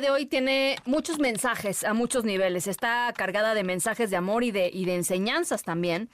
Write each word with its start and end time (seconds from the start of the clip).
De 0.00 0.10
hoy 0.10 0.26
tiene 0.26 0.76
muchos 0.86 1.20
mensajes 1.20 1.84
a 1.84 1.94
muchos 1.94 2.24
niveles. 2.24 2.66
Está 2.66 3.12
cargada 3.16 3.54
de 3.54 3.62
mensajes 3.62 4.10
de 4.10 4.16
amor 4.16 4.42
y 4.42 4.50
de, 4.50 4.70
enseñanzas 4.92 5.62
también. 5.62 6.10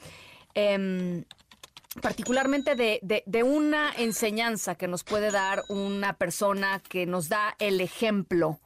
Em, 0.53 1.25
particularmente 2.03 2.75
de, 2.75 3.01
de, 3.25 3.43
una 3.43 3.91
enseñanza 3.97 4.75
que 4.75 4.87
nos 4.87 5.03
puede 5.03 5.31
dar 5.31 5.63
una 5.69 6.13
persona 6.13 6.83
que 6.89 7.07
nos 7.07 7.31
da 7.31 7.57
el 7.59 7.81
ejemplo 7.81 8.61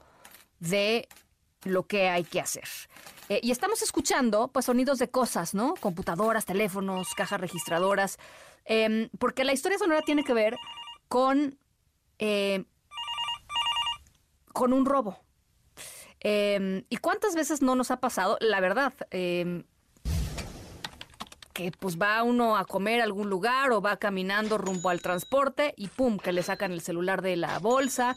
de 0.58 1.08
lo 1.62 1.86
que 1.86 2.08
hay 2.08 2.24
que 2.24 2.40
hacer. 2.40 2.68
Eh, 3.28 3.38
y 3.40 3.52
estamos 3.52 3.82
escuchando 3.82 4.48
pues 4.48 4.66
sonidos 4.66 4.98
de 4.98 5.10
cosas, 5.10 5.54
¿no? 5.54 5.74
Computadoras, 5.74 6.44
teléfonos, 6.44 7.14
cajas 7.14 7.40
registradoras, 7.40 8.18
em, 8.64 9.08
porque 9.20 9.44
la 9.44 9.52
historia 9.52 9.78
sonora 9.78 10.02
tiene 10.02 10.24
que 10.24 10.34
ver 10.34 10.56
con 11.08 11.56
eh, 12.18 12.64
con 14.54 14.72
un 14.72 14.86
robo. 14.86 15.18
Em, 16.20 16.84
¿Y 16.88 16.96
cuántas 16.96 17.34
veces 17.34 17.60
no 17.60 17.74
nos 17.74 17.90
ha 17.90 18.00
pasado? 18.00 18.38
La 18.40 18.60
verdad, 18.60 18.94
em, 19.10 19.64
que 21.52 21.70
pues 21.70 21.98
va 22.00 22.22
uno 22.22 22.56
a 22.56 22.64
comer 22.64 23.00
a 23.00 23.04
algún 23.04 23.28
lugar 23.28 23.72
o 23.72 23.82
va 23.82 23.98
caminando 23.98 24.56
rumbo 24.56 24.88
al 24.88 25.02
transporte 25.02 25.74
y 25.76 25.88
pum, 25.88 26.18
que 26.18 26.32
le 26.32 26.42
sacan 26.42 26.72
el 26.72 26.80
celular 26.80 27.20
de 27.20 27.36
la 27.36 27.58
bolsa 27.58 28.16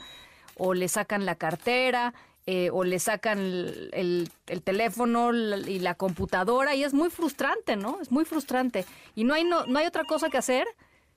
o 0.56 0.74
le 0.74 0.88
sacan 0.88 1.26
la 1.26 1.36
cartera 1.36 2.14
eh, 2.46 2.70
o 2.72 2.84
le 2.84 3.00
sacan 3.00 3.40
el, 3.40 4.32
teléfono 4.64 5.34
y 5.34 5.80
la 5.80 5.96
computadora 5.96 6.76
y 6.76 6.84
es 6.84 6.94
muy 6.94 7.10
frustrante, 7.10 7.76
¿no? 7.76 8.00
Es 8.02 8.10
muy 8.10 8.26
frustrante. 8.26 8.86
Y 9.16 9.26
no 9.26 9.34
hay, 9.34 9.44
no, 9.44 9.66
no 9.66 9.80
hay 9.80 9.86
otra 9.86 10.06
cosa 10.06 10.30
que 10.30 10.38
hacer, 10.38 10.66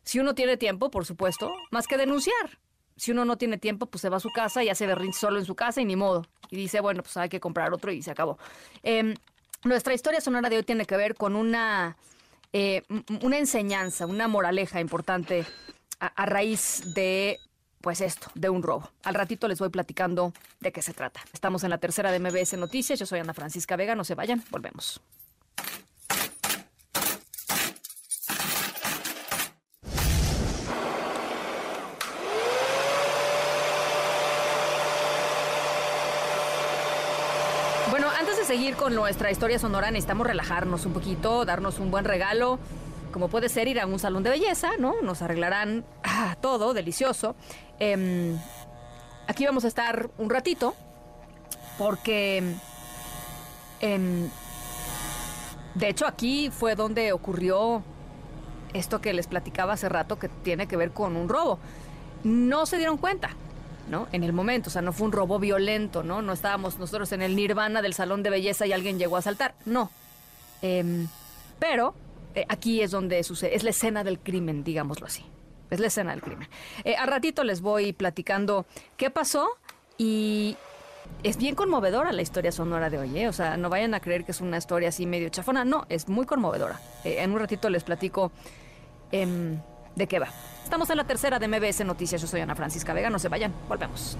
si 0.02 0.19
uno 0.19 0.34
tiene 0.34 0.56
tiempo, 0.56 0.91
por 0.91 1.06
supuesto, 1.06 1.52
más 1.70 1.86
que 1.86 1.97
denunciar 1.97 2.58
si 3.01 3.12
uno 3.12 3.25
no 3.25 3.39
tiene 3.39 3.56
tiempo, 3.56 3.87
pues 3.87 4.03
se 4.03 4.11
va 4.11 4.19
a 4.19 4.20
su 4.20 4.29
casa 4.29 4.62
y 4.62 4.69
hace 4.69 4.87
berrinche 4.87 5.19
solo 5.19 5.39
en 5.39 5.47
su 5.47 5.55
casa 5.55 5.81
y 5.81 5.87
ni 5.87 5.97
modo. 5.97 6.27
Y 6.51 6.56
dice, 6.56 6.81
bueno, 6.81 7.03
pues 7.03 7.17
hay 7.17 7.31
que 7.31 7.41
comprar 7.41 7.73
otro 7.73 7.91
y 7.91 8.03
se 8.03 8.11
acabó. 8.11 8.39
Em, 8.83 9.15
nuestra 9.65 9.95
historia 9.95 10.20
sonora 10.20 10.51
de 10.51 10.59
hoy 10.59 10.65
tiene 10.65 10.84
que 10.84 10.98
ver 10.98 11.15
con 11.15 11.34
una, 11.34 11.97
eh, 12.53 12.83
una 13.23 13.39
enseñanza, 13.39 14.05
una 14.05 14.29
moraleja 14.29 14.83
importante 14.83 15.47
a, 15.98 16.27
raíz 16.27 16.92
de 16.95 17.39
pues 17.81 18.03
esto, 18.03 18.31
de 18.34 18.51
un 18.51 18.62
robo. 18.62 18.91
Al 19.03 19.14
ratito 19.14 19.48
les 19.48 19.61
voy 19.61 19.70
platicando 19.70 20.35
de 20.61 20.70
qué 20.70 20.83
se 20.83 20.92
trata. 20.92 21.23
Estamos 21.33 21.64
en 21.64 21.70
la 21.70 21.79
tercera 21.79 22.12
de 22.12 22.20
MBS 22.20 22.59
Noticias. 22.59 22.98
Yo 22.98 23.07
soy 23.07 23.20
Ana 23.20 23.33
Francisca 23.33 23.77
Vega. 23.77 23.95
No 23.95 24.05
se 24.05 24.14
vayan, 24.14 24.45
volvemos. 24.51 25.01
Seguir 38.51 38.75
con 38.75 38.97
nuestra 38.97 39.31
historia 39.31 39.61
sonora 39.61 39.93
necesitamos 39.93 40.27
relajarnos 40.27 40.85
un 40.85 40.93
poquito, 40.93 41.45
darnos 41.45 41.79
un 41.79 41.93
buen 41.93 42.05
regalo, 42.05 42.59
como 43.13 43.29
puede 43.29 43.49
ser 43.49 43.69
ir 43.69 43.79
a 43.79 43.87
un 43.87 44.01
salón 44.01 44.25
de 44.25 44.31
belleza, 44.31 44.73
¿no? 44.77 45.01
Nos 45.03 45.23
arreglarán 45.23 45.85
ah, 46.03 46.37
todo, 46.41 46.75
delicioso. 46.75 47.36
Em, 47.79 48.36
aquí 49.29 49.47
vamos 49.47 49.64
a 49.64 49.69
estar 49.69 50.11
un 50.19 50.30
ratito, 50.30 50.75
porque... 51.79 52.57
Em, 53.80 54.29
de 55.77 55.89
hecho, 55.89 56.09
aquí 56.09 56.51
fue 56.51 56.75
donde 56.75 57.13
ocurrió 57.13 57.85
esto 58.75 59.01
que 59.01 59.13
les 59.13 59.29
platicaba 59.29 59.75
hace 59.75 59.89
rato 59.89 60.19
que 60.19 60.29
tiene 60.29 60.67
que 60.67 60.77
ver 60.77 60.91
con 60.91 61.14
un 61.14 61.29
robo. 61.29 61.61
No 62.25 62.67
se 62.67 62.79
dieron 62.79 62.97
cuenta. 62.97 63.30
¿No? 63.89 64.08
En 64.13 64.24
el 64.24 64.33
momento, 64.33 64.68
o 64.68 64.73
sea, 64.73 64.83
no 64.83 64.92
fue 64.92 65.07
un 65.07 65.13
robo 65.13 65.39
violento, 65.39 66.02
¿no? 66.02 66.23
No 66.23 66.33
estábamos 66.33 66.79
nosotros 66.79 67.13
en 67.13 67.23
el 67.23 67.36
nirvana 67.36 67.83
del 67.83 67.95
salón 67.95 68.23
de 68.23 68.30
belleza 68.30 68.67
y 68.67 68.73
alguien 68.73 68.98
llegó 68.98 69.17
a 69.17 69.20
asaltar, 69.20 69.55
no. 69.64 69.91
Em, 70.63 71.08
pero 71.58 71.95
eh, 72.35 72.45
aquí 72.48 72.83
es 72.83 72.91
donde 72.91 73.23
sucede, 73.23 73.57
es 73.57 73.63
la 73.63 73.70
escena 73.70 74.05
del 74.05 74.18
crimen, 74.18 74.64
digámoslo 74.64 75.07
así. 75.07 75.24
Es 75.70 75.79
la 75.79 75.86
escena 75.86 76.11
del 76.11 76.20
crimen. 76.20 76.48
Eh, 76.85 76.96
a 76.96 77.07
ratito 77.07 77.45
les 77.45 77.61
voy 77.61 77.92
platicando 77.92 78.67
qué 78.96 79.11
pasó 79.11 79.48
y 79.97 80.57
es 81.23 81.36
bien 81.36 81.55
conmovedora 81.55 82.12
la 82.12 82.23
historia 82.23 82.51
sonora 82.51 82.91
de 82.91 82.98
hoy, 82.98 83.18
¿eh? 83.18 83.29
O 83.29 83.33
sea, 83.33 83.57
no 83.57 83.68
vayan 83.68 83.95
a 83.95 84.01
creer 84.01 84.24
que 84.24 84.33
es 84.33 84.41
una 84.41 84.58
historia 84.58 84.89
así 84.89 85.07
medio 85.07 85.29
chafona, 85.29 85.64
no, 85.64 85.86
es 85.89 86.08
muy 86.08 86.27
conmovedora. 86.27 86.80
en 87.05 87.30
un 87.33 87.39
ratito 87.39 87.70
les 87.70 87.85
platico 87.85 88.33
em, 89.12 89.61
de 89.95 90.06
qué 90.06 90.18
va. 90.18 90.28
Estamos 90.62 90.89
en 90.90 90.96
la 90.96 91.05
tercera 91.05 91.39
de 91.39 91.48
MBS 91.48 91.84
Noticias. 91.84 92.20
Yo 92.20 92.28
soy 92.28 92.40
Ana 92.40 92.55
Francisca 92.55 92.92
Vega. 92.92 93.11
No 93.11 93.18
se 93.18 93.28
vayan. 93.28 93.52
Volvemos. 93.68 94.17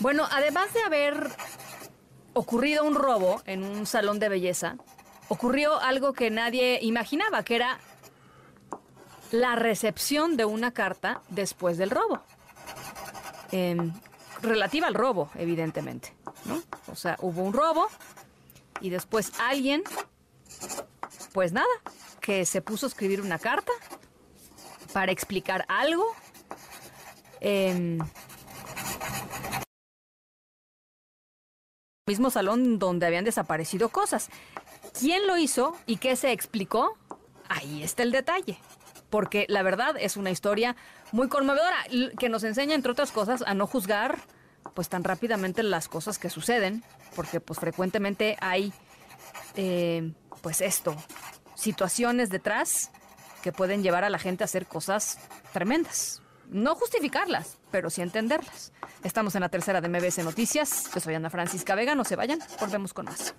Bueno, 0.00 0.26
además 0.32 0.72
de 0.72 0.82
haber 0.82 1.30
ocurrido 2.40 2.84
un 2.84 2.94
robo 2.94 3.42
en 3.44 3.62
un 3.62 3.84
salón 3.84 4.18
de 4.18 4.30
belleza, 4.30 4.76
ocurrió 5.28 5.78
algo 5.78 6.14
que 6.14 6.30
nadie 6.30 6.78
imaginaba, 6.80 7.42
que 7.42 7.56
era 7.56 7.78
la 9.30 9.56
recepción 9.56 10.38
de 10.38 10.46
una 10.46 10.72
carta 10.72 11.20
después 11.28 11.76
del 11.76 11.90
robo. 11.90 12.22
Em, 13.52 13.92
relativa 14.40 14.86
al 14.86 14.94
robo, 14.94 15.30
evidentemente. 15.34 16.14
¿no? 16.46 16.62
O 16.90 16.96
sea, 16.96 17.16
hubo 17.20 17.42
un 17.42 17.52
robo 17.52 17.88
y 18.80 18.88
después 18.88 19.32
alguien, 19.38 19.82
pues 21.34 21.52
nada, 21.52 21.68
que 22.22 22.46
se 22.46 22.62
puso 22.62 22.86
a 22.86 22.88
escribir 22.88 23.20
una 23.20 23.38
carta 23.38 23.72
para 24.94 25.12
explicar 25.12 25.66
algo. 25.68 26.06
Eh, 27.42 27.98
mismo 32.06 32.30
salón 32.30 32.78
donde 32.78 33.06
habían 33.06 33.24
desaparecido 33.24 33.88
cosas. 33.88 34.30
¿Quién 34.98 35.26
lo 35.26 35.36
hizo 35.36 35.76
y 35.86 35.96
qué 35.96 36.16
se 36.16 36.32
explicó? 36.32 36.96
Ahí 37.48 37.82
está 37.82 38.02
el 38.02 38.12
detalle. 38.12 38.58
Porque 39.10 39.46
la 39.48 39.62
verdad 39.62 39.96
es 39.98 40.16
una 40.16 40.30
historia 40.30 40.76
muy 41.12 41.28
conmovedora 41.28 41.76
que 42.18 42.28
nos 42.28 42.44
enseña, 42.44 42.74
entre 42.74 42.92
otras 42.92 43.10
cosas, 43.10 43.42
a 43.46 43.54
no 43.54 43.66
juzgar 43.66 44.18
pues 44.74 44.88
tan 44.88 45.02
rápidamente 45.02 45.62
las 45.62 45.88
cosas 45.88 46.18
que 46.18 46.30
suceden, 46.30 46.84
porque 47.16 47.40
pues 47.40 47.58
frecuentemente 47.58 48.36
hay 48.40 48.72
eh, 49.56 50.12
pues 50.42 50.60
esto, 50.60 50.94
situaciones 51.54 52.30
detrás 52.30 52.90
que 53.42 53.52
pueden 53.52 53.82
llevar 53.82 54.04
a 54.04 54.10
la 54.10 54.18
gente 54.18 54.44
a 54.44 54.46
hacer 54.46 54.66
cosas 54.66 55.18
tremendas. 55.52 56.22
No 56.48 56.74
justificarlas, 56.76 57.58
pero 57.70 57.90
sí 57.90 58.02
entenderlas. 58.02 58.72
Estamos 59.04 59.34
en 59.34 59.40
la 59.42 59.48
tercera 59.48 59.80
de 59.80 59.88
MBS 59.88 60.24
Noticias. 60.24 60.90
Yo 60.94 61.00
soy 61.00 61.14
Ana 61.14 61.30
Francisca 61.30 61.74
Vega. 61.74 61.94
No 61.94 62.04
se 62.04 62.16
vayan. 62.16 62.38
Volvemos 62.60 62.92
con 62.92 63.06
más. 63.06 63.34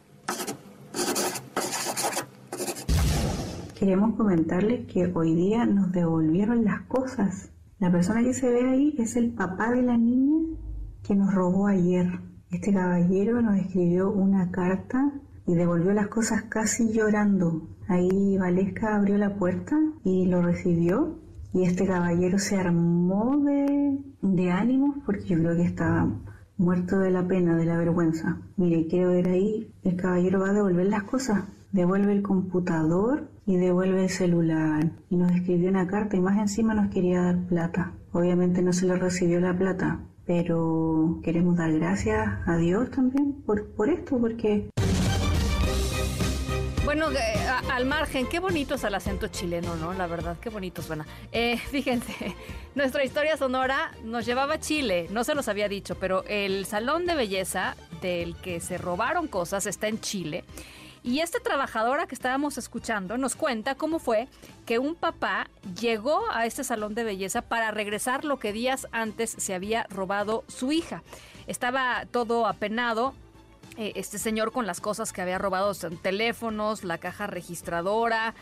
Queremos 3.77 4.15
comentarles 4.15 4.85
que 4.85 5.11
hoy 5.13 5.33
día 5.33 5.65
nos 5.65 5.91
devolvieron 5.91 6.63
las 6.63 6.81
cosas. 6.81 7.49
La 7.79 7.91
persona 7.91 8.21
que 8.21 8.33
se 8.33 8.49
ve 8.49 8.69
ahí 8.69 8.95
es 8.99 9.15
el 9.15 9.31
papá 9.31 9.71
de 9.71 9.81
la 9.81 9.97
niña 9.97 10.55
que 11.03 11.15
nos 11.15 11.33
robó 11.33 11.67
ayer. 11.67 12.07
Este 12.51 12.73
caballero 12.73 13.41
nos 13.41 13.57
escribió 13.57 14.11
una 14.11 14.51
carta 14.51 15.11
y 15.47 15.55
devolvió 15.55 15.93
las 15.93 16.07
cosas 16.09 16.43
casi 16.43 16.93
llorando. 16.93 17.69
Ahí 17.87 18.37
Valesca 18.37 18.95
abrió 18.95 19.17
la 19.17 19.35
puerta 19.35 19.75
y 20.03 20.27
lo 20.27 20.41
recibió 20.41 21.17
y 21.53 21.63
este 21.63 21.85
caballero 21.85 22.39
se 22.39 22.57
armó 22.57 23.37
de, 23.43 23.99
de 24.21 24.51
ánimos 24.51 24.97
porque 25.05 25.25
yo 25.25 25.37
creo 25.37 25.55
que 25.55 25.63
estaba 25.63 26.07
muerto 26.57 26.99
de 26.99 27.11
la 27.11 27.27
pena, 27.27 27.55
de 27.55 27.65
la 27.65 27.77
vergüenza. 27.77 28.41
Mire, 28.57 28.87
quiero 28.87 29.09
ver 29.09 29.27
ahí, 29.27 29.73
el 29.83 29.95
caballero 29.95 30.41
va 30.41 30.49
a 30.49 30.53
devolver 30.53 30.87
las 30.87 31.03
cosas. 31.03 31.43
Devuelve 31.71 32.11
el 32.11 32.21
computador, 32.21 33.29
y 33.45 33.57
devuelve 33.57 34.03
el 34.03 34.09
celular. 34.09 34.91
Y 35.09 35.17
nos 35.17 35.31
escribió 35.31 35.69
una 35.69 35.87
carta 35.87 36.15
y 36.15 36.21
más 36.21 36.37
encima 36.37 36.73
nos 36.73 36.89
quería 36.89 37.21
dar 37.21 37.47
plata. 37.47 37.93
Obviamente 38.13 38.61
no 38.61 38.73
se 38.73 38.87
le 38.87 38.95
recibió 38.95 39.39
la 39.39 39.57
plata, 39.57 39.99
pero 40.25 41.19
queremos 41.23 41.57
dar 41.57 41.71
gracias 41.73 42.29
a 42.45 42.57
Dios 42.57 42.91
también 42.91 43.33
por, 43.45 43.67
por 43.71 43.89
esto, 43.89 44.19
porque 44.19 44.69
bueno, 46.93 47.09
eh, 47.17 47.47
al 47.71 47.85
margen, 47.85 48.27
qué 48.27 48.39
bonito 48.39 48.75
es 48.75 48.83
el 48.83 48.93
acento 48.93 49.29
chileno, 49.29 49.77
¿no? 49.77 49.93
La 49.93 50.07
verdad, 50.07 50.35
qué 50.41 50.49
bonito 50.49 50.81
suena. 50.81 51.05
Eh, 51.31 51.57
fíjense, 51.71 52.35
nuestra 52.75 53.05
historia 53.05 53.37
sonora 53.37 53.93
nos 54.03 54.25
llevaba 54.25 54.55
a 54.55 54.59
Chile, 54.59 55.07
no 55.09 55.23
se 55.23 55.33
los 55.33 55.47
había 55.47 55.69
dicho, 55.69 55.95
pero 55.95 56.25
el 56.27 56.65
salón 56.65 57.05
de 57.05 57.15
belleza 57.15 57.77
del 58.01 58.35
que 58.35 58.59
se 58.59 58.77
robaron 58.77 59.29
cosas 59.29 59.67
está 59.67 59.87
en 59.87 60.01
Chile. 60.01 60.43
Y 61.01 61.21
esta 61.21 61.39
trabajadora 61.39 62.07
que 62.07 62.15
estábamos 62.15 62.57
escuchando 62.57 63.17
nos 63.17 63.37
cuenta 63.37 63.75
cómo 63.75 63.97
fue 63.97 64.27
que 64.65 64.77
un 64.77 64.95
papá 64.95 65.47
llegó 65.79 66.29
a 66.33 66.45
este 66.45 66.65
salón 66.65 66.93
de 66.93 67.05
belleza 67.05 67.41
para 67.41 67.71
regresar 67.71 68.25
lo 68.25 68.37
que 68.37 68.51
días 68.51 68.85
antes 68.91 69.33
se 69.37 69.53
había 69.53 69.87
robado 69.89 70.43
su 70.49 70.73
hija. 70.73 71.03
Estaba 71.47 72.05
todo 72.11 72.47
apenado, 72.47 73.13
este 73.77 74.19
señor 74.19 74.51
con 74.51 74.67
las 74.67 74.81
cosas 74.81 75.13
que 75.13 75.21
había 75.21 75.37
robado, 75.37 75.73
teléfonos, 76.01 76.83
la 76.83 76.97
caja 76.97 77.27
registradora, 77.27 78.33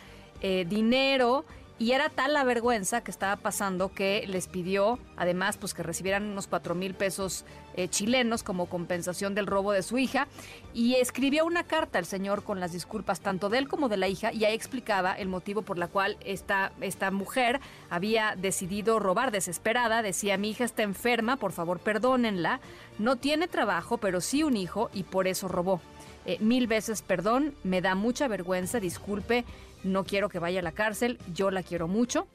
eh, 0.41 0.65
dinero. 0.67 1.45
Y 1.79 1.93
era 1.93 2.09
tal 2.09 2.33
la 2.33 2.43
vergüenza 2.43 3.01
que 3.01 3.09
estaba 3.09 3.37
pasando 3.37 3.93
que 3.93 4.25
les 4.27 4.47
pidió, 4.47 4.99
además, 5.15 5.55
pues 5.55 5.73
que 5.73 5.81
recibieran 5.81 6.25
unos 6.25 6.45
cuatro 6.45 6.75
mil 6.75 6.93
pesos 6.93 7.45
eh, 7.73 7.87
chilenos 7.87 8.43
como 8.43 8.65
compensación 8.65 9.33
del 9.33 9.47
robo 9.47 9.71
de 9.71 9.81
su 9.81 9.97
hija. 9.97 10.27
Y 10.73 10.95
escribió 10.95 11.45
una 11.45 11.63
carta 11.63 11.97
al 11.97 12.05
señor 12.05 12.43
con 12.43 12.59
las 12.59 12.73
disculpas 12.73 13.21
tanto 13.21 13.47
de 13.47 13.59
él 13.59 13.69
como 13.69 13.87
de 13.87 13.95
la 13.95 14.09
hija. 14.09 14.33
Y 14.33 14.43
ahí 14.43 14.53
explicaba 14.53 15.13
el 15.13 15.29
motivo 15.29 15.61
por 15.61 15.77
la 15.77 15.87
cual 15.87 16.17
esta, 16.25 16.73
esta 16.81 17.11
mujer 17.11 17.61
había 17.89 18.35
decidido 18.35 18.99
robar 18.99 19.31
desesperada. 19.31 20.01
Decía, 20.01 20.37
mi 20.37 20.49
hija 20.49 20.65
está 20.65 20.83
enferma, 20.83 21.37
por 21.37 21.53
favor 21.53 21.79
perdónenla. 21.79 22.59
No 22.97 23.15
tiene 23.15 23.47
trabajo, 23.47 23.99
pero 23.99 24.19
sí 24.19 24.43
un 24.43 24.57
hijo 24.57 24.89
y 24.93 25.03
por 25.03 25.29
eso 25.29 25.47
robó. 25.47 25.79
Eh, 26.25 26.37
mil 26.41 26.67
veces 26.67 27.01
perdón, 27.01 27.55
me 27.63 27.81
da 27.81 27.95
mucha 27.95 28.27
vergüenza, 28.27 28.79
disculpe, 28.79 29.45
no 29.83 30.03
quiero 30.03 30.29
que 30.29 30.39
vaya 30.39 30.59
a 30.59 30.63
la 30.63 30.71
cárcel, 30.71 31.19
yo 31.33 31.51
la 31.51 31.63
quiero 31.63 31.87
mucho. 31.87 32.27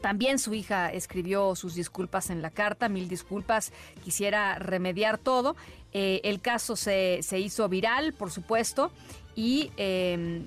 También 0.00 0.38
su 0.38 0.52
hija 0.54 0.92
escribió 0.92 1.54
sus 1.54 1.74
disculpas 1.74 2.28
en 2.30 2.42
la 2.42 2.50
carta, 2.50 2.88
mil 2.88 3.08
disculpas, 3.08 3.72
quisiera 4.02 4.58
remediar 4.58 5.18
todo. 5.18 5.56
Eh, 5.92 6.20
el 6.24 6.40
caso 6.40 6.76
se, 6.76 7.20
hizo 7.38 7.68
viral, 7.68 8.12
por 8.12 8.30
supuesto, 8.30 8.90
y 9.34 9.70
em, 9.76 10.46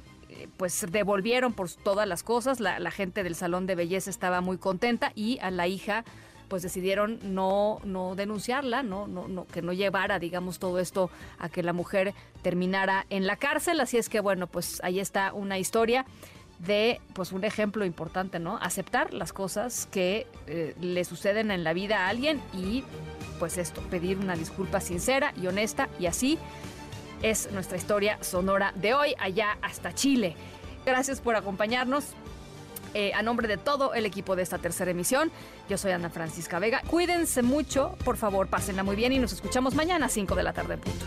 pues 0.57 0.85
devolvieron 0.91 1.53
por 1.53 1.71
todas 1.71 2.07
las 2.07 2.23
cosas. 2.23 2.59
La, 2.59 2.91
gente 2.91 3.23
del 3.23 3.35
salón 3.35 3.65
de 3.65 3.75
belleza 3.75 4.09
estaba 4.09 4.41
muy 4.41 4.57
contenta 4.57 5.11
y 5.15 5.39
a 5.39 5.51
la 5.51 5.67
hija 5.67 6.03
pues 6.47 6.63
decidieron 6.63 7.19
no, 7.23 7.79
no 7.83 8.15
denunciarla, 8.15 8.83
no, 8.83 9.07
no, 9.07 9.27
no, 9.27 9.45
que 9.47 9.61
no 9.61 9.73
llevara, 9.73 10.19
digamos, 10.19 10.59
todo 10.59 10.79
esto 10.79 11.09
a 11.39 11.49
que 11.49 11.63
la 11.63 11.73
mujer 11.73 12.13
terminara 12.41 13.05
en 13.09 13.27
la 13.27 13.35
cárcel. 13.35 13.79
Así 13.79 13.97
es 13.97 14.09
que, 14.09 14.19
bueno, 14.19 14.47
pues 14.47 14.79
ahí 14.83 14.99
está 14.99 15.33
una 15.33 15.57
historia 15.57 16.05
de 16.59 17.01
pues 17.13 17.31
un 17.31 17.44
ejemplo 17.44 17.85
importante, 17.85 18.39
¿no? 18.39 18.57
Aceptar 18.57 19.13
las 19.13 19.31
cosas 19.31 19.88
que 19.91 20.25
eh, 20.47 20.75
le 20.81 21.03
suceden 21.05 21.51
en 21.51 21.63
la 21.63 21.73
vida 21.73 22.05
a 22.05 22.09
alguien 22.09 22.41
y 22.53 22.83
pues 23.39 23.57
esto, 23.57 23.81
pedir 23.91 24.17
una 24.17 24.35
disculpa 24.35 24.81
sincera 24.81 25.33
y 25.39 25.47
honesta 25.47 25.88
y 25.99 26.07
así 26.07 26.39
es 27.21 27.51
nuestra 27.51 27.77
historia 27.77 28.17
sonora 28.23 28.73
de 28.75 28.94
hoy 28.94 29.15
allá 29.19 29.57
hasta 29.61 29.94
Chile. 29.94 30.35
Gracias 30.85 31.21
por 31.21 31.35
acompañarnos. 31.35 32.05
Eh, 32.99 33.11
a 33.13 33.21
nombre 33.21 33.47
de 33.47 33.57
todo 33.57 33.94
el 33.94 34.07
equipo 34.07 34.35
de 34.35 34.41
esta 34.41 34.57
tercera 34.57 34.89
emisión, 34.89 35.31
yo 35.69 35.77
soy 35.77 35.91
Ana 35.91 36.09
Francisca 36.09 36.57
Vega. 36.57 36.81
Cuídense 36.88 37.44
mucho, 37.44 37.95
por 38.03 38.17
favor, 38.17 38.47
pásenla 38.47 38.81
muy 38.81 38.95
bien 38.95 39.13
y 39.13 39.19
nos 39.19 39.31
escuchamos 39.33 39.75
mañana 39.75 40.07
a 40.07 40.09
5 40.09 40.33
de 40.33 40.41
la 40.41 40.51
tarde 40.51 40.79
punto. 40.79 41.05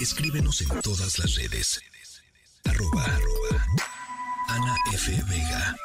Escríbenos 0.00 0.62
en 0.62 0.80
todas 0.80 1.18
las 1.18 1.34
redes. 1.34 1.78
Arroba, 2.64 3.04
Ana 4.48 4.74
F. 4.94 5.12
Vega. 5.28 5.76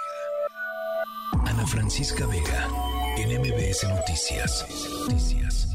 Ana 1.48 1.68
Francisca 1.68 2.26
Vega. 2.28 2.70
En 3.18 3.42
MBS 3.42 3.90
Noticias. 3.90 4.66
Noticias. 5.02 5.75